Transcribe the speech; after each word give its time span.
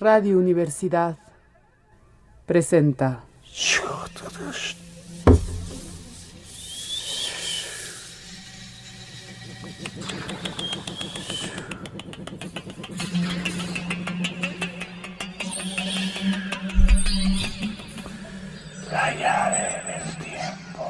Radio 0.00 0.38
Universidad 0.38 1.14
presenta. 2.46 3.22
La 18.90 19.12
del 19.84 20.16
tiempo. 20.16 20.82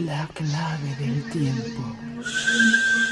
La 0.00 0.28
clave 0.34 0.96
del 0.98 1.30
tiempo. 1.30 3.11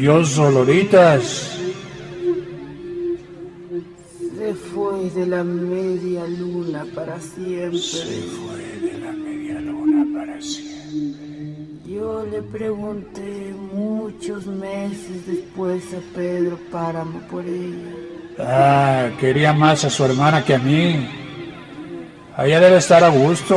Adiós, 0.00 0.34
Doloritas. 0.34 1.58
Se 4.34 4.54
fue 4.54 5.10
de 5.10 5.26
la 5.26 5.44
media 5.44 6.26
luna 6.26 6.86
para 6.94 7.20
siempre. 7.20 7.78
Se 7.78 8.22
fue 8.22 8.80
de 8.80 8.98
la 8.98 9.12
media 9.12 9.60
luna 9.60 10.06
para 10.18 10.40
siempre. 10.40 11.84
Yo 11.84 12.24
le 12.24 12.40
pregunté 12.40 13.54
muchos 13.74 14.46
meses 14.46 15.26
después 15.26 15.82
a 15.92 16.16
Pedro 16.16 16.58
Páramo 16.72 17.20
por 17.30 17.44
ella. 17.44 17.92
Ah, 18.38 19.10
quería 19.20 19.52
más 19.52 19.84
a 19.84 19.90
su 19.90 20.02
hermana 20.02 20.42
que 20.42 20.54
a 20.54 20.58
mí. 20.58 21.06
Allá 22.38 22.58
debe 22.58 22.78
estar 22.78 23.04
a 23.04 23.10
gusto. 23.10 23.54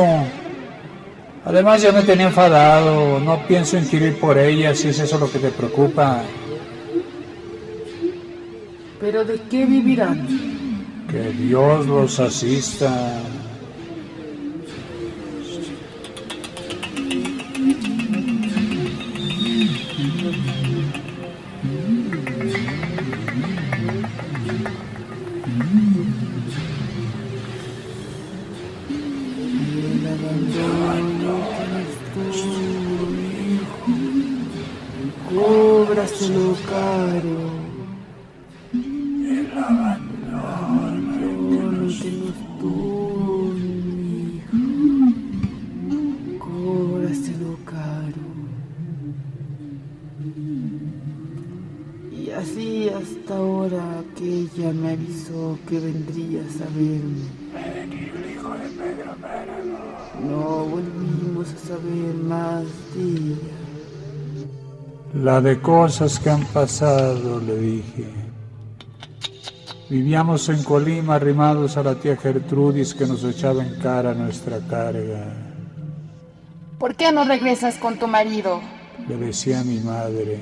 Además 1.44 1.82
ya 1.82 1.92
me 1.92 2.02
tenía 2.02 2.26
enfadado. 2.26 3.20
No 3.20 3.46
pienso 3.46 3.76
inquirir 3.76 4.18
por 4.18 4.38
ella 4.38 4.74
si 4.74 4.88
es 4.88 4.98
eso 4.98 5.18
lo 5.18 5.30
que 5.30 5.38
te 5.38 5.50
preocupa. 5.50 6.22
¿Pero 9.00 9.24
de 9.24 9.38
qué 9.50 9.66
vivirán? 9.66 10.26
Que 11.10 11.30
Dios 11.30 11.86
los 11.86 12.18
asista. 12.20 13.20
La 65.14 65.40
de 65.40 65.60
cosas 65.60 66.18
que 66.18 66.28
han 66.28 66.44
pasado, 66.46 67.40
le 67.40 67.56
dije. 67.56 68.04
Vivíamos 69.88 70.48
en 70.48 70.64
Colima 70.64 71.14
arrimados 71.14 71.76
a 71.76 71.84
la 71.84 71.94
tía 71.94 72.16
Gertrudis 72.16 72.94
que 72.94 73.06
nos 73.06 73.22
echaba 73.22 73.64
en 73.64 73.78
cara 73.78 74.12
nuestra 74.12 74.58
carga. 74.66 75.32
¿Por 76.78 76.96
qué 76.96 77.12
no 77.12 77.22
regresas 77.22 77.76
con 77.76 77.96
tu 77.96 78.08
marido? 78.08 78.60
Le 79.08 79.16
decía 79.16 79.62
mi 79.62 79.78
madre. 79.78 80.40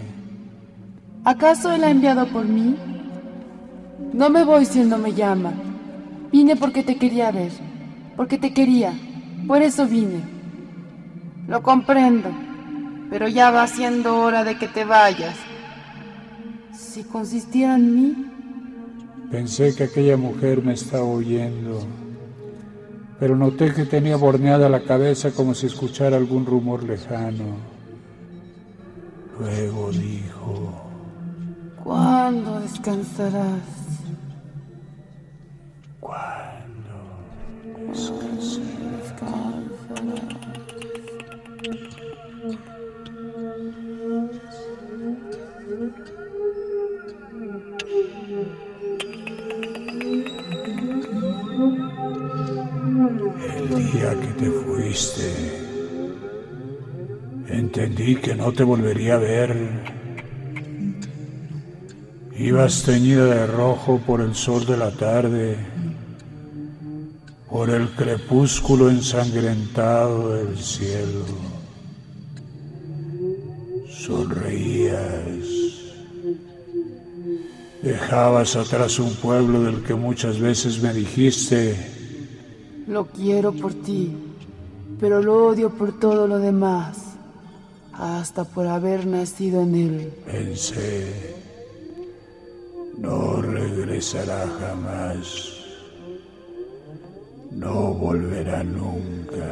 ¿Acaso 1.24 1.70
él 1.70 1.84
ha 1.84 1.90
enviado 1.90 2.26
por 2.28 2.46
mí? 2.46 2.74
No 4.14 4.30
me 4.30 4.42
voy 4.42 4.64
si 4.64 4.80
él 4.80 4.88
no 4.88 4.96
me 4.96 5.12
llama. 5.12 5.52
Vine 6.32 6.56
porque 6.56 6.82
te 6.82 6.96
quería 6.96 7.30
ver, 7.30 7.52
porque 8.16 8.38
te 8.38 8.54
quería. 8.54 8.94
Por 9.46 9.60
eso 9.60 9.86
vine. 9.86 10.22
Lo 11.46 11.62
comprendo, 11.62 12.30
pero 13.12 13.28
ya 13.28 13.50
va 13.50 13.66
siendo 13.66 14.20
hora 14.20 14.42
de 14.42 14.56
que 14.56 14.68
te 14.68 14.86
vayas. 14.86 15.36
Si 16.74 17.04
consistiera 17.04 17.74
en 17.74 17.94
mí, 17.94 18.28
Pensé 19.30 19.74
que 19.74 19.84
aquella 19.84 20.18
mujer 20.18 20.62
me 20.62 20.74
estaba 20.74 21.04
oyendo, 21.04 21.86
pero 23.18 23.34
noté 23.34 23.72
que 23.72 23.86
tenía 23.86 24.16
borneada 24.16 24.68
la 24.68 24.82
cabeza 24.82 25.30
como 25.30 25.54
si 25.54 25.66
escuchara 25.66 26.18
algún 26.18 26.44
rumor 26.44 26.82
lejano. 26.82 27.56
Luego 29.40 29.90
dijo, 29.90 30.72
¿cuándo 31.82 32.60
descansarás? 32.60 33.62
¿cuándo? 35.98 36.94
Descansarás. 37.88 38.72
Entendí 57.48 58.16
que 58.16 58.34
no 58.34 58.52
te 58.52 58.62
volvería 58.62 59.14
a 59.14 59.18
ver. 59.18 59.56
Ibas 62.36 62.82
teñida 62.82 63.24
de 63.26 63.46
rojo 63.46 64.00
por 64.06 64.20
el 64.20 64.34
sol 64.34 64.66
de 64.66 64.76
la 64.76 64.90
tarde, 64.90 65.56
por 67.48 67.70
el 67.70 67.88
crepúsculo 67.90 68.90
ensangrentado 68.90 70.34
del 70.34 70.58
cielo. 70.58 71.24
Sonreías. 73.88 75.46
Dejabas 77.82 78.56
atrás 78.56 78.98
un 78.98 79.14
pueblo 79.14 79.62
del 79.62 79.82
que 79.82 79.94
muchas 79.94 80.38
veces 80.38 80.82
me 80.82 80.92
dijiste, 80.92 81.76
Lo 82.86 83.06
quiero 83.06 83.52
por 83.52 83.74
ti, 83.74 84.21
pero 85.02 85.20
lo 85.20 85.46
odio 85.46 85.68
por 85.70 85.98
todo 85.98 86.28
lo 86.28 86.38
demás, 86.38 87.16
hasta 87.92 88.44
por 88.44 88.68
haber 88.68 89.04
nacido 89.04 89.62
en 89.62 89.74
él. 89.74 90.12
Pensé, 90.24 91.34
no 92.98 93.42
regresará 93.42 94.46
jamás, 94.60 95.26
no 97.50 97.94
volverá 97.94 98.62
nunca. 98.62 99.44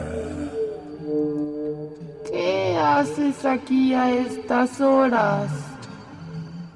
¿Qué 2.30 2.76
haces 2.76 3.44
aquí 3.44 3.92
a 3.92 4.08
estas 4.08 4.80
horas? 4.80 5.50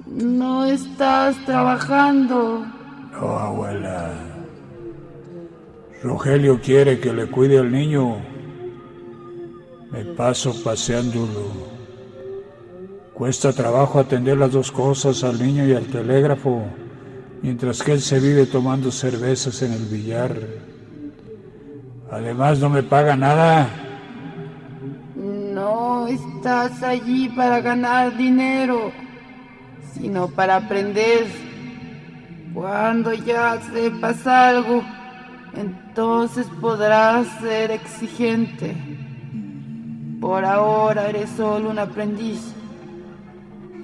No 0.05 0.65
estás 0.65 1.37
trabajando. 1.45 2.65
No, 3.13 3.39
abuela, 3.39 4.11
Rogelio 6.03 6.59
quiere 6.59 6.99
que 6.99 7.13
le 7.13 7.27
cuide 7.27 7.59
al 7.59 7.71
niño. 7.71 8.34
Me 9.95 10.03
paso 10.03 10.53
paseándolo. 10.61 11.75
Cuesta 13.13 13.53
trabajo 13.53 13.97
atender 13.97 14.37
las 14.37 14.51
dos 14.51 14.69
cosas, 14.69 15.23
al 15.23 15.41
niño 15.41 15.65
y 15.65 15.73
al 15.73 15.85
telégrafo, 15.85 16.65
mientras 17.41 17.81
que 17.81 17.93
él 17.93 18.01
se 18.01 18.19
vive 18.19 18.45
tomando 18.45 18.91
cervezas 18.91 19.61
en 19.61 19.71
el 19.71 19.85
billar. 19.85 20.35
Además 22.11 22.59
no 22.59 22.69
me 22.69 22.83
paga 22.83 23.15
nada. 23.15 23.69
No 25.15 26.07
estás 26.07 26.83
allí 26.83 27.29
para 27.29 27.61
ganar 27.61 28.17
dinero, 28.17 28.91
sino 29.93 30.27
para 30.27 30.57
aprender. 30.57 31.25
Cuando 32.53 33.13
ya 33.13 33.61
sepas 33.71 34.27
algo, 34.27 34.83
entonces 35.55 36.47
podrás 36.59 37.27
ser 37.39 37.71
exigente. 37.71 39.04
Por 40.25 40.43
ahora 40.43 41.07
eres 41.07 41.29
solo 41.37 41.69
un 41.69 41.77
aprendiz. 41.77 42.51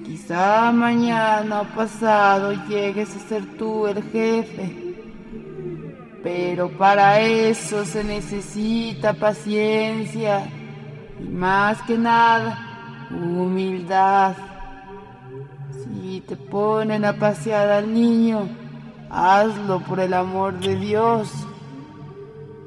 Quizá 0.04 0.72
mañana 0.72 1.60
o 1.60 1.64
pasado 1.66 2.52
llegues 2.66 3.14
a 3.14 3.20
ser 3.28 3.44
tú 3.56 3.86
el 3.86 4.02
jefe. 4.02 4.66
Pero 6.20 6.68
para 6.70 7.20
eso 7.20 7.84
se 7.84 8.02
necesita 8.02 9.12
paciencia 9.12 10.44
y 11.20 11.28
más 11.28 11.80
que 11.82 11.96
nada 11.96 13.06
humildad. 13.12 14.34
Si 15.84 16.24
te 16.26 16.34
ponen 16.34 17.04
a 17.04 17.12
pasear 17.12 17.68
al 17.68 17.94
niño, 17.94 18.48
hazlo 19.08 19.78
por 19.78 20.00
el 20.00 20.12
amor 20.12 20.58
de 20.58 20.74
Dios. 20.74 21.30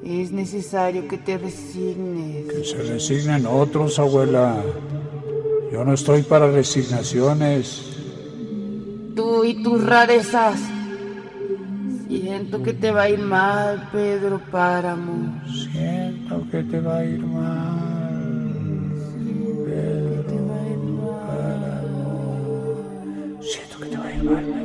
Es 0.05 0.31
necesario 0.31 1.07
que 1.07 1.17
te 1.17 1.35
resignes. 1.39 2.45
Que 2.45 2.63
se 2.63 2.77
resignen 2.83 3.47
otros, 3.47 3.97
abuela. 3.97 4.63
Yo 5.71 5.83
no 5.83 5.93
estoy 5.93 6.21
para 6.21 6.51
resignaciones. 6.51 7.81
Tú 9.15 9.43
y 9.43 9.63
tus 9.63 9.83
rarezas. 9.83 10.59
Siento 12.07 12.61
que 12.61 12.73
te 12.73 12.91
va 12.91 13.03
a 13.03 13.09
ir 13.09 13.19
mal, 13.19 13.89
Pedro 13.91 14.39
Páramo. 14.51 15.41
Siento 15.71 16.47
que 16.51 16.61
te 16.63 16.79
va 16.79 16.97
a 16.97 17.05
ir 17.05 17.25
mal. 17.25 18.93
Pedro 19.65 21.19
Páramo. 21.27 22.77
Siento 23.41 23.79
que 23.79 23.85
te 23.87 23.97
va 23.97 24.05
a 24.05 24.13
ir 24.13 24.23
mal, 24.23 24.64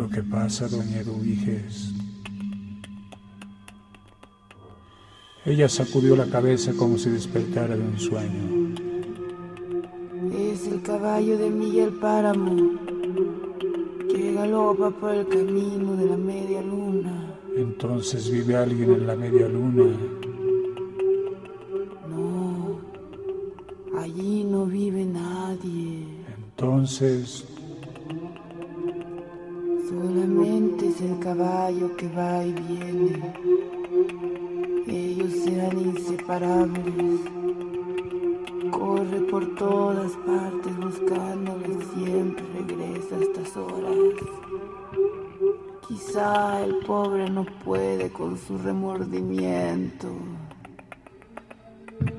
lo 0.00 0.08
que 0.08 0.22
pasa, 0.22 0.66
doña 0.66 1.00
Eduviges? 1.00 1.92
Ella 5.44 5.68
sacudió 5.68 6.16
la 6.16 6.26
cabeza 6.26 6.72
como 6.72 6.96
si 6.96 7.10
despertara 7.10 7.76
de 7.76 7.82
un 7.82 7.98
sueño. 7.98 8.44
Es 10.32 10.66
el 10.66 10.80
caballo 10.82 11.36
de 11.36 11.50
Miguel 11.50 11.92
Páramo, 12.00 12.78
que 14.08 14.32
galopa 14.32 14.90
por 14.90 15.14
el 15.14 15.28
camino 15.28 15.96
de 15.96 16.06
la 16.06 16.16
media 16.16 16.62
luna. 16.62 17.34
Entonces 17.56 18.30
vive 18.30 18.56
alguien 18.56 18.92
en 18.92 19.06
la 19.06 19.16
media 19.16 19.48
luna. 19.48 19.98
No, 22.08 22.80
allí 23.98 24.44
no 24.44 24.64
vive 24.64 25.04
nadie. 25.04 26.06
Entonces, 26.38 27.44
que 32.00 32.08
va 32.16 32.42
y 32.42 32.52
viene. 32.52 33.34
Ellos 34.86 35.32
serán 35.44 35.78
inseparables. 35.78 37.20
Corre 38.70 39.20
por 39.30 39.54
todas 39.56 40.12
partes 40.26 40.76
buscándole, 40.78 41.76
siempre 41.94 42.44
regresa 42.56 43.16
a 43.16 43.18
estas 43.18 43.54
horas. 43.54 43.96
Quizá 45.86 46.64
el 46.64 46.76
pobre 46.86 47.28
no 47.28 47.44
puede 47.66 48.10
con 48.10 48.38
su 48.38 48.56
remordimiento. 48.56 50.08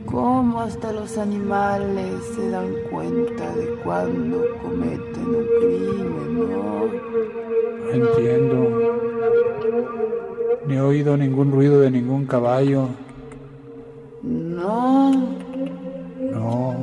Cómo 0.05 0.61
hasta 0.61 0.93
los 0.93 1.17
animales 1.17 2.23
se 2.35 2.51
dan 2.51 2.71
cuenta 2.91 3.55
de 3.55 3.65
cuando 3.83 4.45
cometen 4.61 5.25
un 5.25 5.47
crimen, 5.59 6.49
no 6.51 7.91
entiendo. 7.91 9.20
Ni 10.67 10.75
he 10.75 10.81
oído 10.81 11.17
ningún 11.17 11.51
ruido 11.51 11.79
de 11.81 11.91
ningún 11.91 12.25
caballo. 12.25 12.89
No, 14.21 15.11
No, 16.19 16.75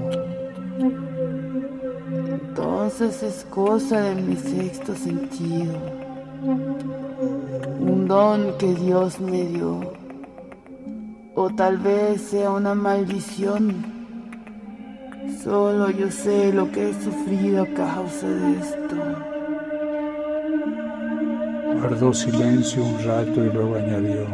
entonces 2.43 3.23
es 3.23 3.47
cosa 3.51 4.01
de 4.01 4.23
mi 4.23 4.37
sexto 4.37 4.95
sentido. 4.95 5.75
Un 7.81 8.09
don 8.09 8.59
que 8.59 8.75
Dios 8.75 9.21
me 9.21 9.45
dio. 9.47 9.81
O 11.35 11.51
tal 11.51 11.79
vez 11.79 12.21
sea 12.21 12.51
una 12.51 12.75
maldición. 12.75 13.85
Solo 15.43 15.91
yo 15.91 16.11
sé 16.11 16.53
lo 16.53 16.71
que 16.73 16.91
he 16.91 16.95
sufrido 16.95 17.63
a 17.63 17.67
causa 17.67 18.27
de 18.27 18.59
esto. 18.59 19.38
Guardó 21.81 22.13
silencio 22.13 22.85
un 22.85 23.05
rato 23.05 23.45
y 23.45 23.53
luego 23.53 23.77
añadió. 23.77 24.27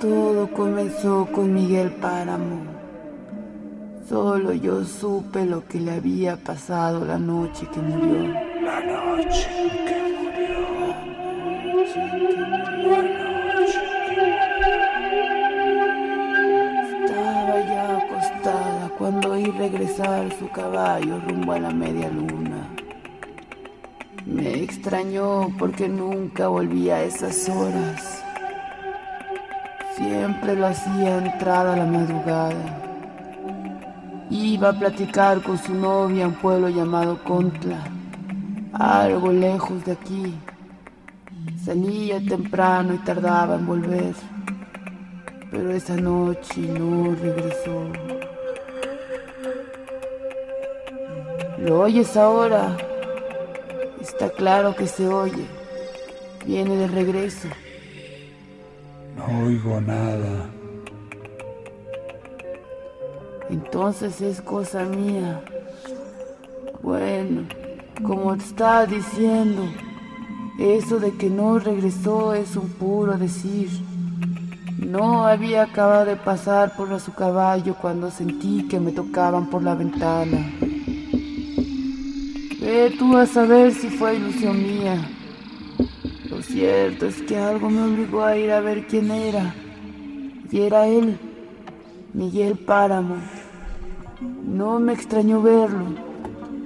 Todo 0.00 0.50
comenzó 0.50 1.26
con 1.32 1.54
Miguel 1.54 1.90
Páramo. 1.92 2.64
Solo 4.08 4.52
yo 4.52 4.84
supe 4.84 5.46
lo 5.46 5.66
que 5.66 5.80
le 5.80 5.92
había 5.92 6.36
pasado 6.36 7.04
la 7.04 7.18
noche 7.18 7.66
que 7.72 7.80
murió. 7.80 8.32
La 8.62 8.80
noche 8.80 9.48
que 9.86 9.98
murió. 10.18 10.62
Estaba 17.04 17.60
ya 17.60 17.98
acostada 17.98 18.90
cuando 18.98 19.32
oí 19.32 19.44
regresar 19.46 20.32
su 20.38 20.48
caballo 20.50 21.20
rumbo 21.26 21.52
a 21.52 21.60
la 21.60 21.70
media 21.70 22.08
luna. 22.10 22.55
Me 24.36 24.62
extrañó 24.62 25.48
porque 25.58 25.88
nunca 25.88 26.48
volvía 26.48 26.96
a 26.96 27.04
esas 27.04 27.48
horas. 27.48 28.22
Siempre 29.96 30.54
lo 30.54 30.66
hacía 30.66 31.16
entrada 31.16 31.72
a 31.72 31.76
la 31.76 31.86
madrugada. 31.86 32.82
Iba 34.28 34.68
a 34.68 34.78
platicar 34.78 35.40
con 35.40 35.56
su 35.56 35.72
novia 35.72 36.24
en 36.24 36.28
un 36.28 36.34
pueblo 36.34 36.68
llamado 36.68 37.18
Contla, 37.24 37.78
algo 38.74 39.32
lejos 39.32 39.82
de 39.86 39.92
aquí. 39.92 40.34
Salía 41.64 42.20
temprano 42.20 42.92
y 42.92 42.98
tardaba 42.98 43.54
en 43.54 43.66
volver, 43.66 44.14
pero 45.50 45.70
esa 45.70 45.96
noche 45.96 46.60
no 46.60 47.14
regresó. 47.14 47.90
¿Lo 51.58 51.80
oyes 51.80 52.14
ahora? 52.18 52.76
Está 54.18 54.30
claro 54.30 54.74
que 54.74 54.86
se 54.86 55.06
oye. 55.06 55.44
Viene 56.46 56.74
de 56.74 56.86
regreso. 56.86 57.48
No 59.14 59.44
oigo 59.44 59.78
nada. 59.78 60.48
Entonces 63.50 64.22
es 64.22 64.40
cosa 64.40 64.84
mía. 64.84 65.42
Bueno, 66.80 67.42
como 68.02 68.34
te 68.38 68.44
estaba 68.44 68.86
diciendo, 68.86 69.64
eso 70.58 70.98
de 70.98 71.12
que 71.12 71.28
no 71.28 71.58
regresó 71.58 72.32
es 72.32 72.56
un 72.56 72.70
puro 72.70 73.18
decir. 73.18 73.68
No 74.78 75.26
había 75.26 75.64
acabado 75.64 76.06
de 76.06 76.16
pasar 76.16 76.74
por 76.74 76.98
su 77.00 77.12
caballo 77.12 77.74
cuando 77.74 78.10
sentí 78.10 78.66
que 78.66 78.80
me 78.80 78.92
tocaban 78.92 79.50
por 79.50 79.62
la 79.62 79.74
ventana. 79.74 80.38
Ve 82.66 82.92
tú 82.98 83.16
a 83.16 83.26
saber 83.26 83.72
si 83.72 83.88
fue 83.88 84.16
ilusión 84.16 84.60
mía. 84.60 85.08
Lo 86.28 86.42
cierto 86.42 87.06
es 87.06 87.22
que 87.22 87.38
algo 87.38 87.70
me 87.70 87.84
obligó 87.84 88.24
a 88.24 88.36
ir 88.36 88.50
a 88.50 88.60
ver 88.60 88.88
quién 88.88 89.08
era. 89.12 89.54
Y 90.50 90.62
era 90.62 90.88
él, 90.88 91.16
Miguel 92.12 92.58
Páramo. 92.58 93.18
No 94.44 94.80
me 94.80 94.94
extrañó 94.94 95.40
verlo, 95.42 95.84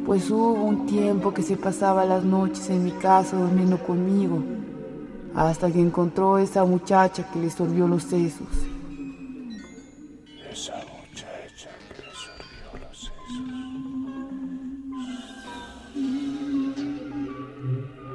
pues 0.06 0.30
hubo 0.30 0.54
un 0.54 0.86
tiempo 0.86 1.34
que 1.34 1.42
se 1.42 1.58
pasaba 1.58 2.06
las 2.06 2.24
noches 2.24 2.70
en 2.70 2.82
mi 2.82 2.92
casa 2.92 3.36
durmiendo 3.36 3.76
conmigo. 3.76 4.42
hasta 5.34 5.70
que 5.70 5.80
encontró 5.80 6.38
esa 6.38 6.64
muchacha 6.64 7.30
que 7.30 7.40
le 7.40 7.50
sorbió 7.50 7.86
los 7.86 8.04
sesos. 8.04 8.48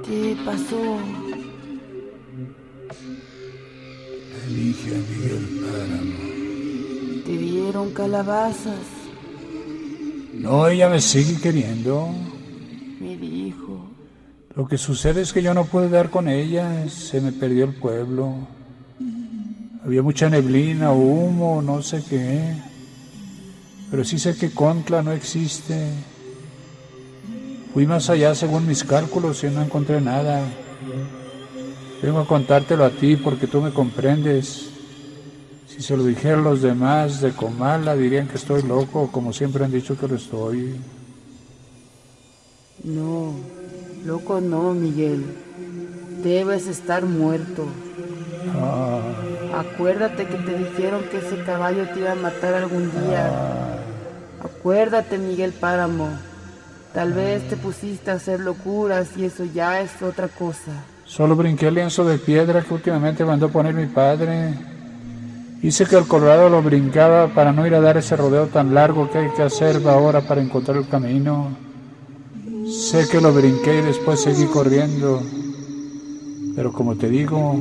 ¿Qué 0.05 0.37
pasó? 0.45 0.99
Le 4.47 4.55
dije 4.55 4.95
a 4.95 4.99
Miguel 5.09 5.45
Páramo. 5.61 7.23
¿Te 7.25 7.37
dieron 7.37 7.91
calabazas? 7.91 8.85
No, 10.33 10.67
ella 10.67 10.89
me 10.89 11.01
sigue 11.01 11.41
queriendo. 11.41 12.09
Me 12.99 13.17
dijo. 13.17 13.87
Lo 14.55 14.67
que 14.67 14.77
sucede 14.77 15.21
es 15.21 15.33
que 15.33 15.41
yo 15.41 15.55
no 15.55 15.65
pude 15.65 15.89
dar 15.89 16.11
con 16.11 16.29
ella, 16.29 16.87
se 16.87 17.19
me 17.19 17.31
perdió 17.31 17.65
el 17.65 17.73
pueblo. 17.73 18.35
Había 19.83 20.03
mucha 20.03 20.29
neblina, 20.29 20.91
humo, 20.91 21.63
no 21.63 21.81
sé 21.81 22.03
qué. 22.07 22.55
Pero 23.89 24.03
sí 24.03 24.19
sé 24.19 24.37
que 24.37 24.51
Contla 24.51 25.01
no 25.01 25.11
existe. 25.13 25.89
Fui 27.75 27.85
más 27.85 28.09
allá 28.09 28.33
según 28.33 28.65
mis 28.65 28.85
cálculos 28.85 29.43
y 29.43 29.47
no 29.47 29.61
encontré 29.61 29.99
nada. 29.99 30.41
Vengo 32.01 32.19
a 32.19 32.25
contártelo 32.25 32.85
a 32.85 32.89
ti 32.89 33.17
porque 33.17 33.47
tú 33.47 33.61
me 33.61 33.73
comprendes. 33.73 34.69
Si 35.67 35.81
se 35.81 35.97
lo 35.97 36.05
dijera 36.05 36.37
a 36.37 36.41
los 36.41 36.61
demás 36.61 37.19
de 37.19 37.33
Comala 37.33 37.93
dirían 37.97 38.29
que 38.29 38.37
estoy 38.37 38.63
loco, 38.63 39.11
como 39.11 39.33
siempre 39.33 39.65
han 39.65 39.73
dicho 39.73 39.99
que 39.99 40.07
lo 40.07 40.15
estoy. 40.15 40.79
No, 42.85 43.33
loco 44.05 44.39
no, 44.39 44.73
Miguel. 44.73 45.25
Debes 46.23 46.67
estar 46.67 47.03
muerto. 47.05 47.65
Ah. 48.55 49.01
Acuérdate 49.53 50.25
que 50.27 50.37
te 50.37 50.57
dijeron 50.59 51.03
que 51.11 51.17
ese 51.17 51.43
caballo 51.43 51.89
te 51.89 51.99
iba 51.99 52.13
a 52.13 52.15
matar 52.15 52.53
algún 52.53 52.89
día. 52.89 53.81
Acuérdate, 54.41 55.17
Miguel 55.17 55.51
Páramo. 55.51 56.07
Tal 56.95 57.11
vez 57.11 57.45
te 57.49 57.57
pusiste 57.57 58.09
a 58.09 58.13
hacer 58.13 58.39
locuras 58.39 59.09
y 59.17 59.25
eso 59.25 59.43
ya 59.43 59.81
es 59.81 60.01
otra 60.01 60.29
cosa. 60.29 60.71
Solo 61.03 61.35
brinqué 61.35 61.67
el 61.67 61.75
lienzo 61.75 62.05
de 62.05 62.17
piedra 62.17 62.61
que 62.61 62.73
últimamente 62.73 63.25
mandó 63.25 63.49
poner 63.49 63.73
mi 63.73 63.85
padre. 63.85 64.53
Hice 65.61 65.85
que 65.87 65.97
el 65.97 66.07
Colorado 66.07 66.47
lo 66.49 66.61
brincaba 66.61 67.27
para 67.27 67.51
no 67.51 67.67
ir 67.67 67.75
a 67.75 67.81
dar 67.81 67.97
ese 67.97 68.15
rodeo 68.15 68.47
tan 68.47 68.73
largo 68.73 69.11
que 69.11 69.17
hay 69.17 69.29
que 69.31 69.43
hacer 69.43 69.85
ahora 69.85 70.21
para 70.21 70.41
encontrar 70.41 70.77
el 70.77 70.87
camino. 70.87 71.49
Sé 72.65 73.09
que 73.09 73.19
lo 73.19 73.33
brinqué 73.33 73.79
y 73.79 73.81
después 73.81 74.21
seguí 74.21 74.45
corriendo. 74.45 75.21
Pero 76.55 76.71
como 76.71 76.95
te 76.95 77.09
digo, 77.09 77.59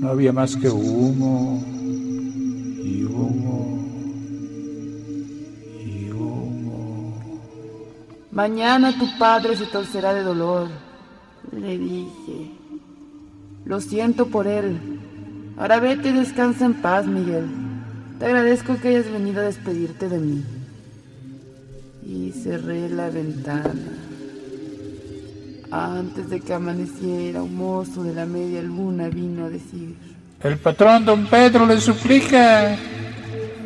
no 0.00 0.08
había 0.08 0.32
más 0.32 0.56
que 0.56 0.68
humo 0.68 1.62
y 2.82 3.04
humo 3.04 3.31
Mañana 8.32 8.98
tu 8.98 9.06
padre 9.18 9.56
se 9.56 9.66
torcerá 9.66 10.14
de 10.14 10.22
dolor, 10.22 10.68
le 11.52 11.76
dije. 11.76 12.50
Lo 13.66 13.78
siento 13.82 14.28
por 14.28 14.46
él. 14.46 14.78
Ahora 15.58 15.78
vete 15.80 16.08
y 16.08 16.12
descansa 16.12 16.64
en 16.64 16.72
paz, 16.72 17.06
Miguel. 17.06 17.44
Te 18.18 18.24
agradezco 18.24 18.78
que 18.80 18.88
hayas 18.88 19.12
venido 19.12 19.42
a 19.42 19.44
despedirte 19.44 20.08
de 20.08 20.18
mí. 20.18 20.44
Y 22.06 22.32
cerré 22.32 22.88
la 22.88 23.10
ventana. 23.10 23.98
Antes 25.70 26.30
de 26.30 26.40
que 26.40 26.54
amaneciera, 26.54 27.42
un 27.42 27.54
mozo 27.54 28.02
de 28.02 28.14
la 28.14 28.24
media 28.24 28.62
luna 28.62 29.08
vino 29.08 29.44
a 29.44 29.50
decir... 29.50 29.94
El 30.42 30.56
patrón 30.56 31.04
don 31.04 31.26
Pedro 31.26 31.66
le 31.66 31.78
suplica. 31.80 32.76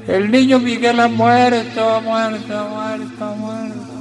El 0.09 0.31
niño 0.31 0.59
Miguel 0.59 0.99
ha 0.99 1.09
muerto, 1.09 2.01
muerto, 2.03 2.69
muerto, 2.69 2.69
muerto, 2.69 3.37
muerto, 3.37 3.37
muerto. 3.37 3.96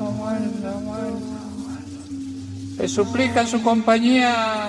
Le 2.77 2.88
suplica 2.88 3.46
su 3.46 3.62
compañía. 3.63 4.67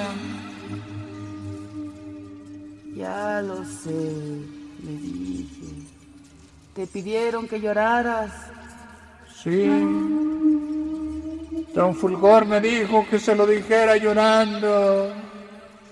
Ya 2.94 3.42
lo 3.42 3.64
sé, 3.64 3.90
le 4.84 4.92
dije. 4.92 5.66
Te 6.74 6.86
pidieron 6.86 7.46
que 7.46 7.60
lloraras. 7.60 8.32
Sí. 9.42 9.68
Don 11.74 11.94
Fulgor 11.94 12.46
me 12.46 12.60
dijo 12.60 13.06
que 13.10 13.18
se 13.18 13.34
lo 13.34 13.46
dijera 13.46 13.96
llorando. 13.96 15.12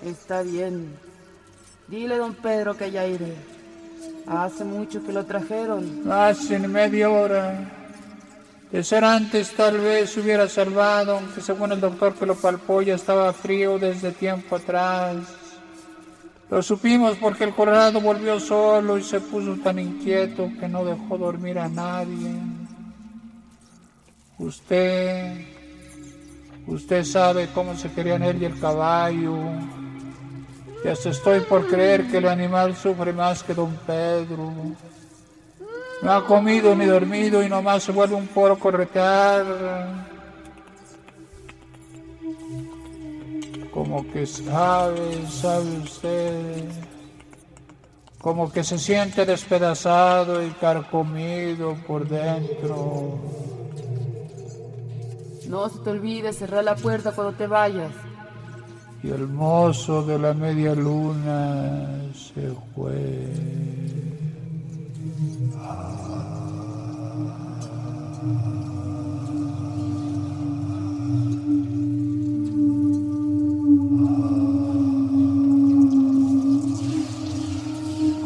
Está 0.03 0.41
bien. 0.41 0.95
Dile, 1.87 2.17
don 2.17 2.33
Pedro, 2.33 2.75
que 2.75 2.89
ya 2.89 3.05
iré. 3.05 3.35
Hace 4.25 4.63
mucho 4.63 5.05
que 5.05 5.13
lo 5.13 5.25
trajeron. 5.25 6.11
Hace 6.11 6.57
media 6.59 7.09
hora. 7.09 7.84
De 8.75 8.83
ser 8.83 9.05
antes 9.05 9.55
tal 9.55 9.77
vez 9.79 10.17
hubiera 10.17 10.49
salvado, 10.49 11.15
aunque 11.15 11.39
según 11.39 11.71
el 11.71 11.79
doctor 11.79 12.13
que 12.13 12.25
lo 12.25 12.35
palpó 12.35 12.81
ya 12.81 12.95
estaba 12.95 13.31
frío 13.31 13.79
desde 13.79 14.11
tiempo 14.11 14.57
atrás. 14.57 15.15
Lo 16.49 16.61
supimos 16.61 17.15
porque 17.15 17.45
el 17.45 17.55
Colorado 17.55 18.01
volvió 18.01 18.37
solo 18.37 18.97
y 18.97 19.03
se 19.03 19.21
puso 19.21 19.55
tan 19.63 19.79
inquieto 19.79 20.51
que 20.59 20.67
no 20.67 20.83
dejó 20.83 21.17
dormir 21.17 21.57
a 21.57 21.69
nadie. 21.69 22.35
Usted, 24.39 25.37
usted 26.67 27.05
sabe 27.05 27.47
cómo 27.53 27.77
se 27.77 27.89
querían 27.93 28.23
él 28.23 28.41
y 28.41 28.45
el 28.45 28.59
caballo. 28.59 29.37
Y 30.83 30.87
hasta 30.89 31.11
estoy 31.11 31.39
por 31.39 31.65
creer 31.67 32.07
que 32.07 32.17
el 32.17 32.27
animal 32.27 32.75
sufre 32.75 33.13
más 33.13 33.41
que 33.41 33.53
don 33.53 33.73
Pedro. 33.87 34.51
No 36.01 36.11
ha 36.11 36.25
comido 36.25 36.75
ni 36.75 36.85
dormido 36.85 37.43
y 37.43 37.49
nomás 37.49 37.83
se 37.83 37.91
vuelve 37.91 38.15
un 38.15 38.27
poro 38.27 38.57
corretear. 38.59 39.45
Como 43.73 44.09
que 44.11 44.25
sabe, 44.25 45.27
sabe 45.27 45.77
usted. 45.83 46.63
Como 48.19 48.51
que 48.51 48.63
se 48.63 48.79
siente 48.79 49.25
despedazado 49.25 50.41
y 50.43 50.49
carcomido 50.51 51.75
por 51.85 52.07
dentro. 52.07 53.19
No 55.47 55.69
se 55.69 55.79
te 55.79 55.89
olvide 55.91 56.33
cerrar 56.33 56.63
la 56.63 56.75
puerta 56.75 57.11
cuando 57.11 57.33
te 57.33 57.47
vayas. 57.47 57.91
Y 59.03 59.09
el 59.09 59.27
mozo 59.27 60.03
de 60.03 60.17
la 60.17 60.33
media 60.33 60.73
luna 60.73 62.11
se 62.13 62.51
fue. 62.73 63.74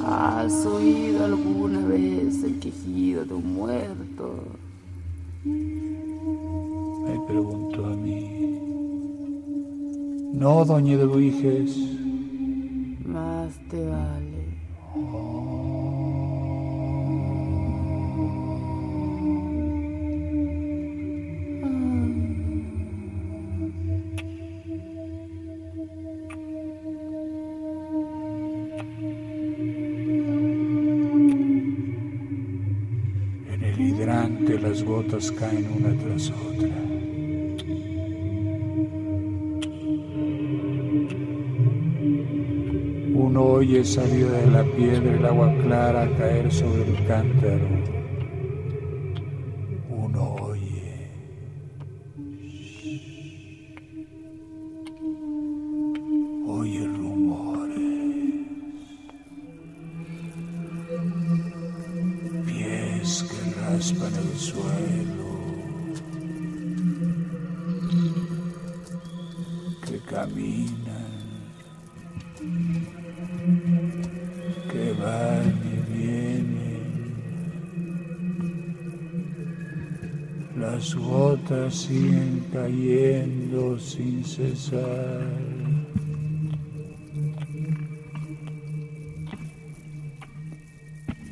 ¿Has 0.05 0.65
oído 0.65 1.25
alguna 1.25 1.85
vez 1.85 2.43
el 2.43 2.59
quejido 2.59 3.25
de 3.25 3.33
un 3.33 3.53
muerto? 3.53 4.35
Me 5.43 7.19
preguntó 7.27 7.85
a 7.85 7.95
mí. 7.95 8.39
No, 10.33 10.63
doña 10.63 10.97
de 10.97 11.05
Buijes. 11.05 11.77
Más 13.05 13.53
te 13.69 13.85
vale. 13.85 14.38
Hidrante 33.79 34.59
las 34.59 34.83
gotas 34.83 35.31
caen 35.31 35.67
una 35.77 35.95
tras 36.03 36.31
otra. 36.31 36.69
Uno 43.13 43.43
oye 43.43 43.83
salir 43.83 44.27
de 44.27 44.51
la 44.51 44.63
piedra 44.63 45.15
el 45.15 45.25
agua 45.25 45.53
clara 45.63 46.09
caer 46.17 46.51
sobre 46.51 46.83
el 46.83 47.05
cántaro. 47.05 47.98
Cesar. 84.39 85.27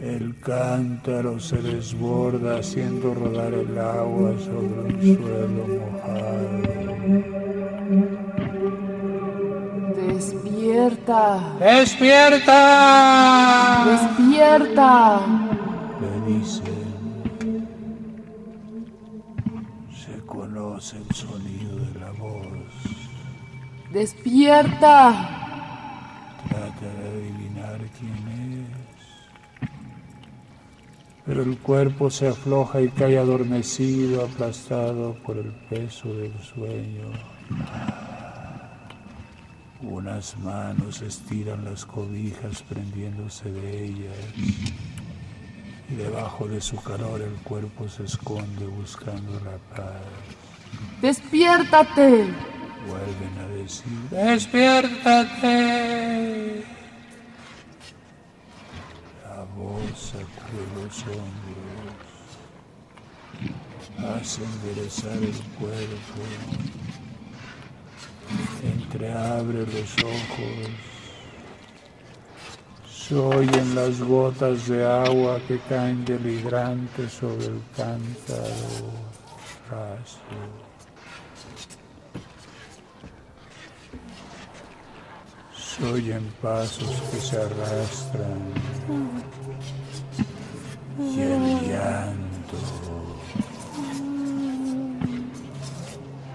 El 0.02 0.36
cántaro 0.40 1.40
se 1.40 1.62
desborda 1.62 2.60
haciendo 2.60 3.14
rodar 3.14 3.54
el 3.54 3.78
agua 3.78 4.34
sobre 4.40 4.90
el 4.90 5.18
suelo 5.18 5.68
mojado. 5.78 6.50
Despierta. 9.96 11.56
¡Despierta! 11.60 12.60
Despierta. 13.86 15.22
Le 16.02 16.12
dicen. 16.34 16.77
Despierta. 23.98 25.28
Trata 26.48 26.86
de 26.86 27.10
adivinar 27.10 27.80
quién 27.98 28.68
es. 28.70 29.70
Pero 31.26 31.42
el 31.42 31.58
cuerpo 31.58 32.12
se 32.12 32.28
afloja 32.28 32.80
y 32.80 32.90
cae 32.90 33.18
adormecido, 33.18 34.24
aplastado 34.26 35.16
por 35.26 35.38
el 35.38 35.52
peso 35.68 36.14
del 36.14 36.32
sueño. 36.44 37.12
Unas 39.82 40.38
manos 40.38 41.02
estiran 41.02 41.66
las 41.66 41.84
cobijas 41.84 42.62
prendiéndose 42.70 43.52
de 43.52 43.86
ellas 43.86 44.16
y 45.90 45.96
debajo 45.96 46.48
de 46.48 46.62
su 46.62 46.76
calor 46.84 47.20
el 47.22 47.34
cuerpo 47.42 47.90
se 47.90 48.04
esconde 48.04 48.68
buscando 48.68 49.40
la 49.40 49.58
paz. 49.76 50.04
Despiértate. 51.02 52.57
Vuelven 52.88 53.38
a 53.40 53.48
decir, 53.48 54.00
despiértate. 54.10 55.56
La 59.24 59.44
voz 59.56 60.00
sacude 60.00 60.66
los 60.76 60.98
hombros, 61.04 61.98
hace 63.98 64.42
enderezar 64.44 65.18
el 65.18 65.42
cuerpo, 65.60 66.22
entreabre 68.64 69.60
los 69.66 69.92
ojos. 70.04 70.70
Se 72.90 73.16
oyen 73.16 73.76
las 73.76 74.00
gotas 74.00 74.68
de 74.68 74.86
agua 74.86 75.40
que 75.48 75.60
caen 75.70 76.06
del 76.06 76.26
hidrante 76.26 77.10
sobre 77.10 77.46
el 77.48 77.62
cántaro 77.76 78.92
raso. 79.70 80.67
Se 85.78 85.86
oyen 85.86 86.24
pasos 86.42 86.90
que 87.12 87.20
se 87.20 87.38
arrastran 87.38 88.40
y 91.00 91.20
el 91.20 91.70
llanto. 91.70 92.58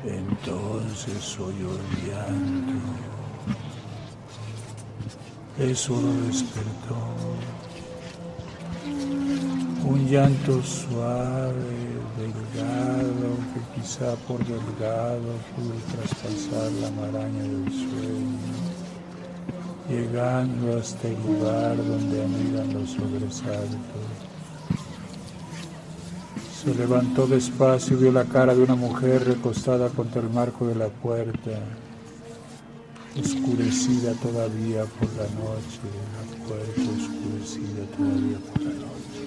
Entonces 0.04 1.40
oyó 1.40 1.70
el 1.72 2.08
llanto. 2.08 2.86
Eso 5.58 6.00
lo 6.00 6.26
despertó. 6.26 6.96
Un 9.84 10.08
llanto 10.08 10.62
suave, 10.62 11.52
delgado, 12.16 13.28
que 13.52 13.80
quizá 13.80 14.14
por 14.28 14.38
delgado 14.44 15.34
pudo 15.56 15.74
traspasar 15.90 16.70
la 16.80 16.90
maraña 16.92 17.42
del 17.42 17.68
sueño 17.72 18.51
llegando 19.92 20.78
hasta 20.78 21.08
el 21.08 21.16
lugar 21.16 21.76
donde 21.76 22.24
anidan 22.24 22.72
los 22.72 22.90
sobresaltos. 22.90 23.78
Se 26.62 26.74
levantó 26.74 27.26
despacio 27.26 27.96
y 27.96 28.02
vio 28.02 28.12
la 28.12 28.24
cara 28.24 28.54
de 28.54 28.62
una 28.62 28.74
mujer 28.74 29.24
recostada 29.24 29.88
contra 29.90 30.22
el 30.22 30.30
marco 30.30 30.66
de 30.66 30.76
la 30.76 30.88
puerta, 30.88 31.50
oscurecida 33.20 34.12
todavía 34.14 34.84
por 34.84 35.08
la 35.14 35.28
noche, 35.42 35.80
la 36.16 36.46
puerta 36.46 36.82
oscurecida 36.96 37.84
todavía 37.96 38.38
por 38.38 38.62
la 38.62 38.74
noche. 38.74 39.22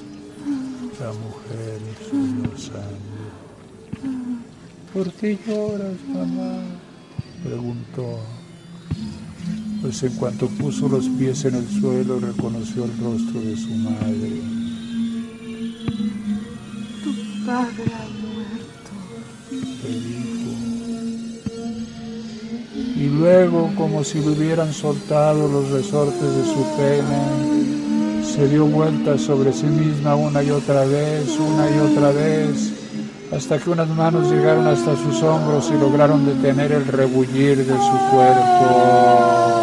La 1.00 1.12
mujer 1.12 1.80
sollozando. 2.10 3.26
¿Por 4.94 5.12
qué 5.14 5.38
lloras, 5.46 5.98
mamá? 6.08 6.64
preguntó 7.44 8.20
pues 9.86 10.02
en 10.02 10.14
cuanto 10.14 10.48
puso 10.48 10.90
los 10.90 11.08
pies 11.10 11.46
en 11.46 11.54
el 11.54 11.68
suelo 11.80 12.20
reconoció 12.20 12.86
el 12.86 12.92
rostro 12.98 13.40
de 13.40 13.56
su 13.56 13.70
madre. 13.70 14.42
Tu 17.04 17.14
padre 17.46 17.94
ha 17.94 18.08
muerto. 18.26 18.92
Le 19.84 19.90
dijo. 20.00 20.50
Y 22.96 23.10
luego, 23.10 23.72
como 23.78 24.04
si 24.04 24.22
le 24.22 24.30
hubieran 24.30 24.74
soltado 24.74 25.48
los 25.48 25.70
resortes 25.70 26.36
de 26.36 26.46
su 26.46 26.66
pene, 26.78 28.24
se 28.24 28.50
dio 28.50 28.66
vuelta 28.66 29.20
sobre 29.20 29.54
sí 29.54 29.68
misma 29.68 30.16
una 30.16 30.42
y 30.42 30.50
otra 30.50 30.84
vez, 30.86 31.30
una 31.38 31.70
y 31.70 31.78
otra 31.78 32.12
vez, 32.12 32.74
hasta 33.32 33.60
que 33.60 33.70
unas 33.70 33.90
manos 33.90 34.32
llegaron 34.32 34.66
hasta 34.66 34.96
sus 34.96 35.22
hombros 35.22 35.70
y 35.70 35.80
lograron 35.80 36.26
detener 36.26 36.72
el 36.72 36.88
rebullir 36.88 37.58
de 37.58 37.66
su 37.76 37.98
cuerpo. 38.10 39.55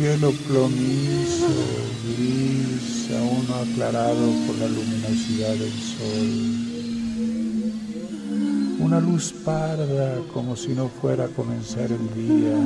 Cielo 0.00 0.32
plomizo, 0.48 1.46
gris, 2.06 3.10
aún 3.18 3.46
no 3.46 3.54
aclarado 3.56 4.32
por 4.46 4.56
la 4.56 4.66
luminosidad 4.66 5.54
del 5.56 5.72
sol. 5.72 6.30
Una 8.80 8.98
luz 8.98 9.34
parda 9.44 10.16
como 10.32 10.56
si 10.56 10.68
no 10.68 10.88
fuera 10.88 11.26
a 11.26 11.28
comenzar 11.28 11.90
el 11.92 12.14
día, 12.14 12.56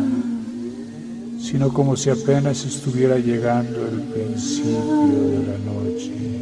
sino 1.40 1.74
como 1.74 1.96
si 1.96 2.10
apenas 2.10 2.64
estuviera 2.64 3.18
llegando 3.18 3.84
el 3.84 4.02
principio 4.02 5.20
de 5.32 5.38
la 5.48 5.58
noche. 5.58 6.33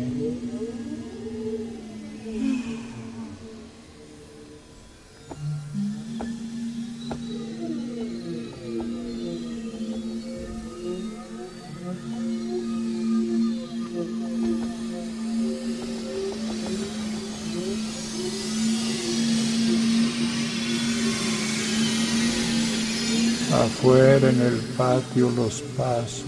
Afuera 23.62 24.28
en 24.28 24.40
el 24.40 24.56
patio 24.76 25.30
los 25.30 25.62
pasos, 25.76 26.26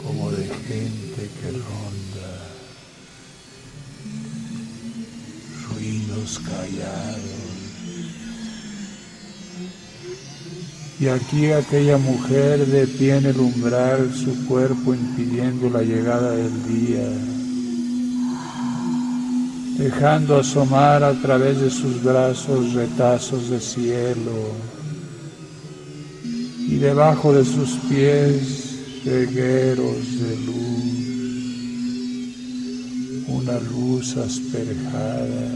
como 0.00 0.30
de 0.30 0.46
gente 0.46 1.28
que 1.40 1.50
ronda, 1.50 2.32
ruidos 5.68 6.40
callados. 6.46 7.26
Y 11.00 11.08
aquí 11.08 11.50
aquella 11.50 11.98
mujer 11.98 12.64
de 12.66 12.86
pie 12.86 13.16
en 13.16 13.26
el 13.26 13.40
umbral, 13.40 14.14
su 14.14 14.46
cuerpo 14.46 14.94
impidiendo 14.94 15.68
la 15.70 15.82
llegada 15.82 16.30
del 16.30 16.68
día 16.68 17.35
dejando 19.78 20.38
asomar 20.38 21.04
a 21.04 21.12
través 21.20 21.60
de 21.60 21.70
sus 21.70 22.02
brazos 22.02 22.72
retazos 22.72 23.50
de 23.50 23.60
cielo 23.60 24.54
y 26.68 26.76
debajo 26.76 27.32
de 27.32 27.44
sus 27.44 27.70
pies 27.88 29.02
regueros 29.04 30.20
de 30.20 30.36
luz, 30.46 30.86
una 33.28 33.58
luz 33.60 34.16
asperjada, 34.16 35.52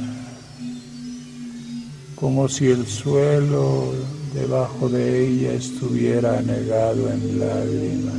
como 2.15 2.49
si 2.49 2.67
el 2.67 2.87
suelo 2.87 3.95
debajo 4.35 4.89
de 4.89 5.27
ella 5.27 5.53
estuviera 5.55 6.39
anegado 6.39 7.11
en 7.11 7.41
lágrimas. 7.41 8.15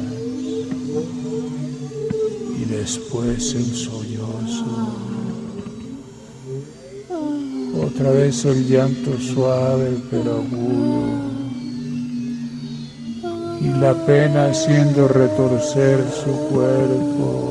y 2.59 2.65
después 2.65 3.55
el 3.55 3.73
sollozo. 3.73 5.20
Otra 7.93 8.11
vez 8.11 8.45
el 8.45 8.67
llanto 8.69 9.17
suave 9.19 9.97
pero 10.09 10.35
agudo 10.37 11.31
y 13.59 13.67
la 13.79 13.93
pena 14.05 14.45
haciendo 14.45 15.09
retorcer 15.09 15.99
su 16.09 16.31
cuerpo. 16.49 17.50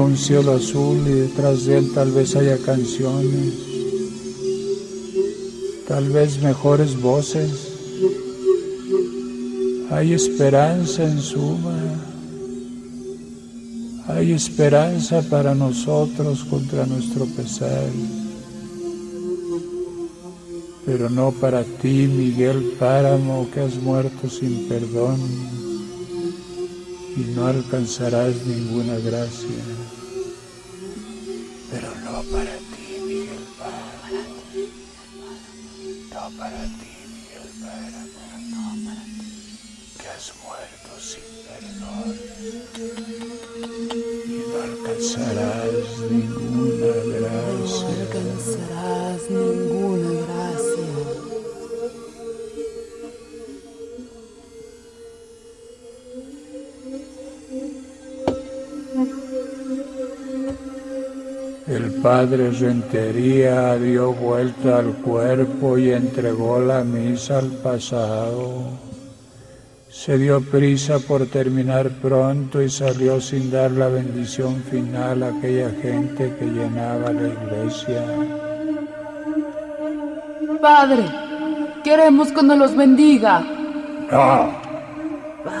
Un 0.00 0.16
cielo 0.16 0.52
azul 0.52 0.98
y 1.06 1.12
detrás 1.12 1.66
de 1.66 1.78
él 1.78 1.90
tal 1.94 2.10
vez 2.12 2.34
haya 2.36 2.56
canciones, 2.58 3.54
tal 5.86 6.08
vez 6.10 6.42
mejores 6.42 7.00
voces. 7.00 7.68
Hay 9.90 10.14
esperanza 10.14 11.04
en 11.04 11.20
suma, 11.20 11.78
hay 14.08 14.32
esperanza 14.32 15.22
para 15.22 15.54
nosotros 15.54 16.44
contra 16.44 16.86
nuestro 16.86 17.26
pesar 17.26 17.90
pero 20.84 21.08
no 21.08 21.30
para 21.30 21.62
ti, 21.62 22.08
Miguel 22.08 22.74
Páramo, 22.78 23.48
que 23.52 23.60
has 23.60 23.76
muerto 23.76 24.28
sin 24.28 24.68
perdón 24.68 25.20
y 27.16 27.20
no 27.34 27.46
alcanzarás 27.46 28.34
ninguna 28.46 28.98
gracia. 28.98 29.71
El 61.72 61.90
padre 62.02 62.50
Rentería 62.50 63.78
dio 63.78 64.12
vuelta 64.12 64.80
al 64.80 64.92
cuerpo 64.96 65.78
y 65.78 65.90
entregó 65.90 66.58
la 66.58 66.84
misa 66.84 67.38
al 67.38 67.48
pasado. 67.48 68.64
Se 69.88 70.18
dio 70.18 70.42
prisa 70.42 70.98
por 70.98 71.24
terminar 71.28 71.88
pronto 71.88 72.60
y 72.60 72.68
salió 72.68 73.22
sin 73.22 73.50
dar 73.50 73.70
la 73.70 73.88
bendición 73.88 74.62
final 74.70 75.22
a 75.22 75.28
aquella 75.28 75.70
gente 75.80 76.36
que 76.38 76.44
llenaba 76.44 77.10
la 77.10 77.28
iglesia. 77.28 78.04
Padre, 80.60 81.04
queremos 81.82 82.32
que 82.32 82.42
nos 82.42 82.58
los 82.58 82.76
bendiga. 82.76 83.40
No, 84.10 84.52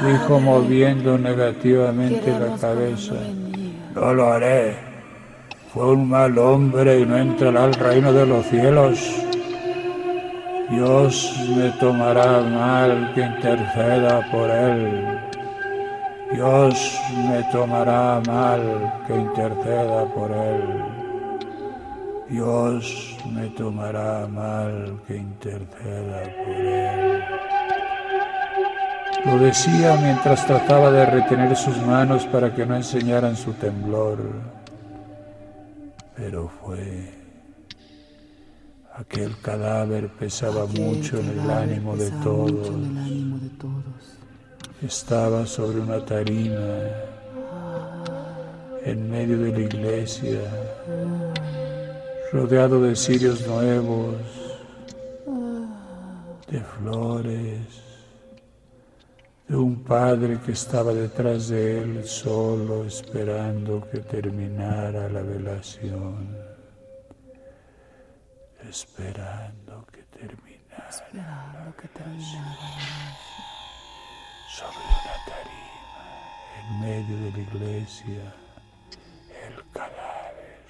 dijo 0.06 0.40
moviendo 0.40 1.16
negativamente 1.16 2.38
la 2.38 2.54
cabeza. 2.58 3.14
No 3.94 4.12
lo 4.12 4.30
haré. 4.30 4.91
Fue 5.72 5.90
un 5.90 6.06
mal 6.06 6.36
hombre 6.36 7.00
y 7.00 7.06
no 7.06 7.16
entrará 7.16 7.64
al 7.64 7.72
reino 7.72 8.12
de 8.12 8.26
los 8.26 8.44
cielos. 8.44 8.98
Dios 10.68 11.34
me 11.56 11.70
tomará 11.80 12.42
mal 12.42 13.10
que 13.14 13.22
interceda 13.22 14.20
por 14.30 14.50
él. 14.50 15.18
Dios 16.34 17.00
me 17.26 17.42
tomará 17.44 18.20
mal 18.26 19.02
que 19.06 19.16
interceda 19.16 20.04
por 20.14 20.30
él. 20.30 20.62
Dios 22.28 23.16
me 23.32 23.46
tomará 23.48 24.26
mal 24.26 25.00
que 25.06 25.16
interceda 25.16 26.22
por 26.44 26.54
él. 26.54 27.24
Lo 29.24 29.38
decía 29.38 29.96
mientras 30.02 30.46
trataba 30.46 30.90
de 30.90 31.06
retener 31.06 31.56
sus 31.56 31.78
manos 31.78 32.26
para 32.26 32.54
que 32.54 32.66
no 32.66 32.76
enseñaran 32.76 33.36
su 33.36 33.54
temblor. 33.54 34.61
Pero 36.22 36.48
fue... 36.48 37.20
Aquel 38.94 39.36
cadáver 39.40 40.08
pesaba 40.08 40.66
Aquel 40.66 40.80
mucho 40.80 41.18
en 41.18 41.30
el 41.30 41.50
ánimo 41.50 41.96
de 41.96 42.10
todos. 42.22 42.52
mucho 42.52 42.74
en 42.74 42.84
el 42.84 42.98
ánimo 42.98 43.38
de 43.38 43.48
todos. 43.58 43.82
Estaba 44.82 45.46
sobre 45.46 45.80
una 45.80 46.04
tarima 46.04 46.78
en 48.84 49.10
medio 49.10 49.38
de 49.38 49.50
la 49.50 49.60
iglesia, 49.60 50.40
rodeado 52.32 52.80
de 52.82 52.94
cirios 52.94 53.44
nuevos, 53.48 54.14
de 56.48 56.60
flores, 56.60 57.81
de 59.48 59.56
un 59.56 59.82
padre 59.82 60.38
que 60.44 60.52
estaba 60.52 60.92
detrás 60.92 61.48
de 61.48 61.82
él 61.82 62.04
solo 62.04 62.84
esperando 62.84 63.86
que 63.90 63.98
terminara 63.98 65.08
la 65.08 65.22
velación, 65.22 66.36
esperando 68.68 69.86
que 69.92 70.02
terminara. 70.04 70.88
Esperando 70.88 71.76
que 71.76 71.88
terminara. 71.88 72.56
sobre 74.48 74.76
una 74.76 75.16
tarima 75.26 76.04
en 76.58 76.80
medio 76.80 77.16
de 77.24 77.30
la 77.32 77.38
iglesia 77.38 78.34
el 79.46 79.70
cadáver, 79.72 80.64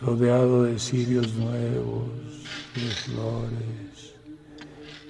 rodeado 0.00 0.64
de 0.64 0.78
cirios 0.78 1.32
nuevos, 1.34 2.08
de 2.74 2.90
flores, 3.04 4.11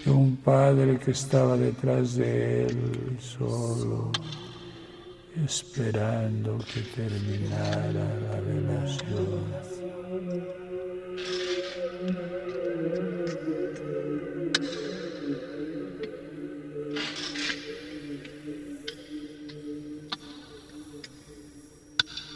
un 0.07 0.37
padre 0.37 0.99
que 0.99 1.13
estaba 1.13 1.57
detrás 1.57 2.17
de 2.17 2.67
él 2.67 3.19
solo, 3.21 4.11
esperando 5.45 6.59
que 6.59 6.81
terminara 6.81 7.93
la 7.93 8.41
velación. 8.41 9.93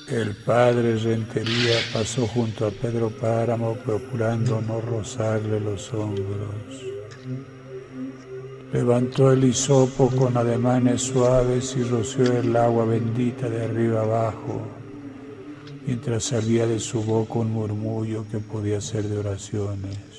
El 0.09 0.37
padre 0.37 0.97
Rentería 0.97 1.79
pasó 1.93 2.29
junto 2.29 2.67
a 2.67 2.71
Pedro 2.71 3.11
Páramo 3.11 3.75
procurando 3.75 4.63
no 4.63 4.81
rozarle 4.81 5.59
los 5.59 5.93
hombros. 5.93 6.97
Levantó 8.73 9.33
el 9.33 9.45
hisopo 9.45 10.09
con 10.09 10.37
ademanes 10.37 11.03
suaves 11.03 11.77
y 11.77 11.85
roció 11.85 12.25
el 12.37 12.55
agua 12.57 12.85
bendita 12.85 13.49
de 13.49 13.65
arriba 13.65 14.03
abajo, 14.03 14.61
mientras 15.87 16.25
salía 16.25 16.67
de 16.67 16.81
su 16.81 17.03
boca 17.03 17.35
un 17.35 17.53
murmullo 17.53 18.25
que 18.31 18.39
podía 18.39 18.81
ser 18.81 19.05
de 19.05 19.19
oraciones. 19.19 20.17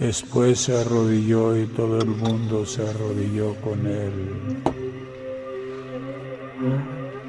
Después 0.00 0.58
se 0.58 0.78
arrodilló 0.78 1.54
y 1.54 1.66
todo 1.66 1.98
el 2.00 2.06
mundo 2.06 2.64
se 2.64 2.88
arrodilló 2.88 3.54
con 3.56 3.86
él. 3.86 4.12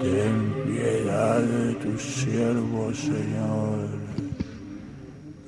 Ten 0.02 0.54
piedad 0.66 1.42
de 1.42 1.76
tus 1.76 2.02
siervos, 2.02 2.98
Señor. 2.98 3.88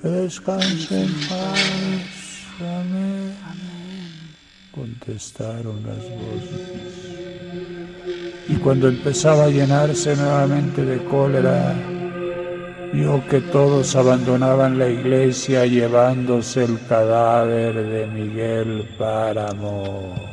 Que 0.02 0.08
descanse 0.08 1.04
en 1.04 1.14
paz. 1.28 2.58
Amén. 2.60 3.34
Contestaron 4.72 5.82
las 5.84 6.04
voces. 6.22 6.74
Y 8.50 8.56
cuando 8.56 8.88
empezaba 8.90 9.46
a 9.46 9.50
llenarse 9.50 10.16
nuevamente 10.16 10.84
de 10.84 11.04
cólera, 11.06 11.76
Vio 12.94 13.28
que 13.28 13.42
todos 13.42 13.96
abandonaban 13.96 14.78
la 14.78 14.88
iglesia 14.88 15.66
llevándose 15.66 16.64
el 16.64 16.78
cadáver 16.88 17.74
de 17.74 18.06
Miguel 18.06 18.88
Páramo. 19.00 20.33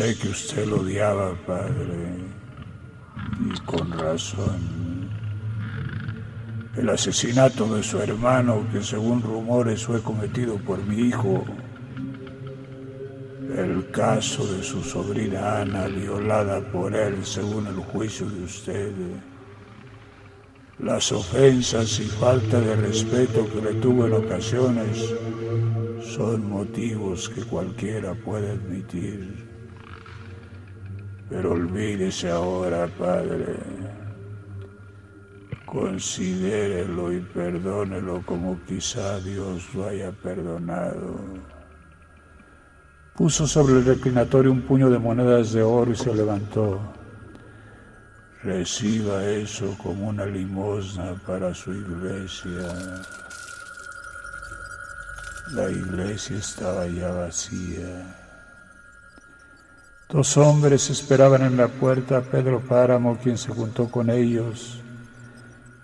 Sé 0.00 0.16
que 0.16 0.28
usted 0.30 0.66
lo 0.66 0.80
odiaba, 0.80 1.34
padre, 1.46 2.16
y 3.38 3.60
con 3.66 3.92
razón. 3.92 5.10
El 6.74 6.88
asesinato 6.88 7.74
de 7.74 7.82
su 7.82 7.98
hermano, 8.00 8.66
que 8.72 8.82
según 8.82 9.20
rumores 9.20 9.84
fue 9.84 10.00
cometido 10.00 10.56
por 10.56 10.82
mi 10.86 11.08
hijo, 11.08 11.44
el 13.54 13.90
caso 13.90 14.46
de 14.50 14.62
su 14.62 14.82
sobrina 14.82 15.60
Ana, 15.60 15.86
violada 15.88 16.62
por 16.72 16.96
él 16.96 17.22
según 17.22 17.66
el 17.66 17.80
juicio 17.92 18.26
de 18.26 18.44
usted, 18.44 18.92
las 20.78 21.12
ofensas 21.12 22.00
y 22.00 22.04
falta 22.04 22.58
de 22.58 22.74
respeto 22.74 23.46
que 23.52 23.60
le 23.60 23.74
tuvo 23.74 24.06
en 24.06 24.14
ocasiones 24.14 25.14
son 26.02 26.48
motivos 26.48 27.28
que 27.28 27.42
cualquiera 27.42 28.14
puede 28.14 28.52
admitir. 28.52 29.49
Pero 31.30 31.52
olvídese 31.52 32.28
ahora, 32.28 32.88
Padre. 32.98 33.56
Considérelo 35.64 37.12
y 37.12 37.20
perdónelo 37.20 38.22
como 38.26 38.58
quizá 38.66 39.20
Dios 39.20 39.72
lo 39.72 39.86
haya 39.86 40.10
perdonado. 40.10 41.20
Puso 43.14 43.46
sobre 43.46 43.74
el 43.74 43.84
reclinatorio 43.84 44.50
un 44.50 44.62
puño 44.62 44.90
de 44.90 44.98
monedas 44.98 45.52
de 45.52 45.62
oro 45.62 45.92
y 45.92 45.96
se 45.96 46.12
levantó. 46.12 46.80
Reciba 48.42 49.24
eso 49.24 49.76
como 49.78 50.08
una 50.08 50.26
limosna 50.26 51.14
para 51.24 51.54
su 51.54 51.72
iglesia. 51.72 52.74
La 55.52 55.70
iglesia 55.70 56.38
estaba 56.38 56.86
ya 56.88 57.12
vacía. 57.12 58.19
Dos 60.12 60.36
hombres 60.36 60.90
esperaban 60.90 61.42
en 61.42 61.56
la 61.56 61.68
puerta 61.68 62.18
a 62.18 62.20
Pedro 62.20 62.60
Páramo, 62.60 63.16
quien 63.22 63.38
se 63.38 63.52
juntó 63.52 63.88
con 63.88 64.10
ellos, 64.10 64.80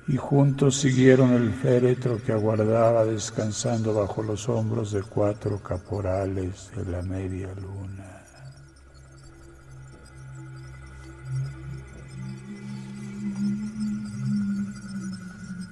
y 0.09 0.17
juntos 0.17 0.77
siguieron 0.79 1.33
el 1.33 1.53
féretro 1.53 2.21
que 2.21 2.33
aguardaba 2.33 3.05
descansando 3.05 3.95
bajo 3.95 4.25
los 4.25 4.49
hombros 4.49 4.91
de 4.91 5.03
cuatro 5.03 5.63
caporales 5.63 6.73
de 6.75 6.91
la 6.91 7.03
media 7.03 7.55
luna. 7.55 8.25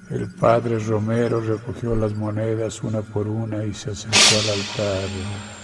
El 0.09 0.33
padre 0.35 0.79
Romero 0.79 1.41
recogió 1.41 1.93
las 1.93 2.13
monedas 2.15 2.81
una 2.83 3.01
por 3.01 3.27
una 3.27 3.65
y 3.65 3.73
se 3.73 3.91
acercó 3.91 4.39
al 4.39 4.59
altar. 4.59 5.54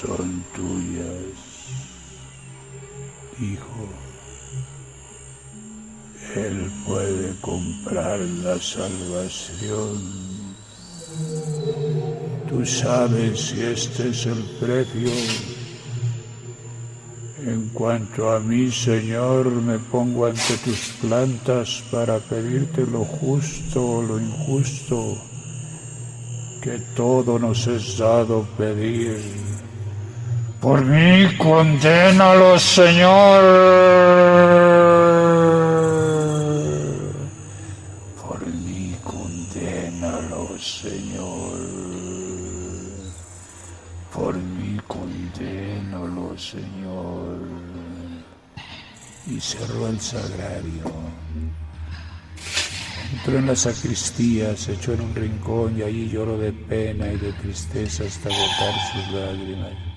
Son 0.00 0.42
tuyas, 0.56 1.36
hijo. 3.38 3.88
Él 6.36 6.72
puede 6.86 7.34
comprar 7.42 8.18
la 8.20 8.58
salvación. 8.58 10.00
Tú 12.48 12.64
sabes 12.64 13.40
si 13.40 13.60
este 13.60 14.08
es 14.08 14.24
el 14.24 14.42
precio 14.58 15.10
en 17.44 17.68
cuanto 17.68 18.30
a 18.30 18.40
mí, 18.40 18.70
Señor, 18.70 19.50
me 19.50 19.78
pongo 19.78 20.24
ante 20.24 20.56
tus 20.64 20.94
plantas 21.02 21.84
para 21.90 22.18
pedirte 22.20 22.86
lo 22.86 23.04
justo 23.04 23.96
o 23.96 24.02
lo 24.02 24.18
injusto, 24.18 25.18
que 26.62 26.78
todo 26.96 27.38
nos 27.38 27.66
es 27.66 27.98
dado 27.98 28.46
pedir. 28.56 29.69
Por 30.60 30.84
mí, 30.84 31.26
condénalo, 31.38 32.58
Señor. 32.58 33.42
Por 38.20 38.46
mí, 38.46 38.94
condénalo, 39.02 40.58
Señor. 40.58 41.58
Por 44.12 44.36
mí, 44.36 44.78
condénalo, 44.86 46.36
Señor. 46.36 47.38
Y 49.26 49.40
cerró 49.40 49.88
el 49.88 49.98
sagrario. 49.98 50.84
Entró 53.14 53.38
en 53.38 53.46
la 53.46 53.56
sacristía, 53.56 54.54
se 54.58 54.74
echó 54.74 54.92
en 54.92 55.00
un 55.00 55.14
rincón 55.14 55.78
y 55.78 55.82
allí 55.82 56.10
lloró 56.10 56.36
de 56.36 56.52
pena 56.52 57.10
y 57.10 57.16
de 57.16 57.32
tristeza 57.32 58.04
hasta 58.04 58.28
botar 58.28 58.74
sus 58.92 59.14
lágrimas. 59.14 59.89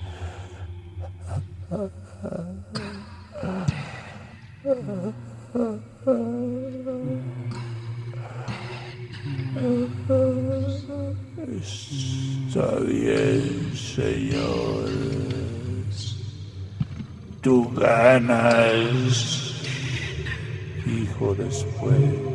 Está 12.48 12.76
bien, 12.80 13.72
Señor. 13.74 14.88
Tú 17.42 17.68
ganas, 17.74 19.54
hijo 20.86 21.34
después. 21.34 22.33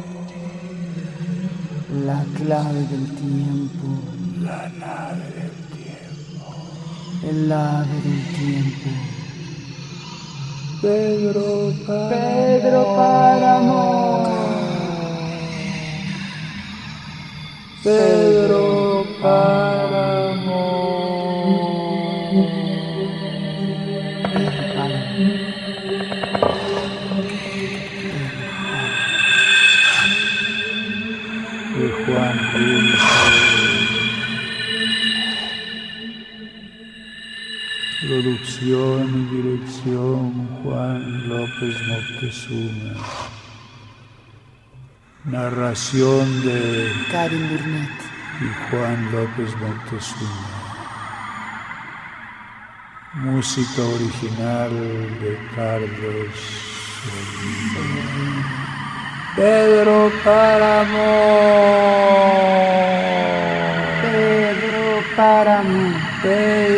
La 2.05 2.23
clave 2.37 2.79
del 2.87 3.05
tiempo, 3.17 3.87
la 4.39 4.69
nave 4.79 5.25
del 5.35 5.51
tiempo. 5.75 6.45
el 7.29 7.51
ave 7.51 7.95
del 8.05 8.23
tiempo. 8.37 8.89
Pedro 10.81 11.73
Pedro 11.85 12.95
Páramo. 12.95 13.98
De 31.89 32.05
Juan. 32.05 32.37
Producción 38.01 39.29
y 39.31 39.35
dirección 39.35 40.47
Juan 40.63 41.29
López 41.29 41.75
Moctezuma. 41.87 42.93
Narración 45.25 46.45
de 46.45 46.91
Karin 47.11 47.49
Burnett. 47.49 47.99
y 48.41 48.69
Juan 48.69 49.11
López 49.11 49.55
Moctezuma. 49.57 50.49
Música 53.15 53.81
original 53.81 54.71
de 55.21 55.37
Carlos 55.55 56.35
Solís. 57.01 58.58
Pedro 59.35 60.11
Páramo. 60.23 60.99
Pedro 64.01 65.03
Páramo. 65.15 65.93
Pedro 66.21 66.68